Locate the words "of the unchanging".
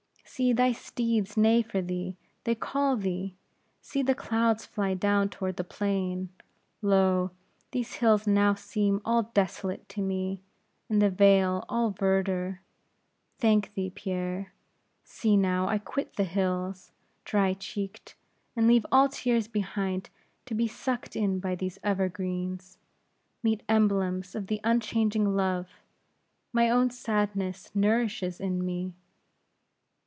24.33-25.35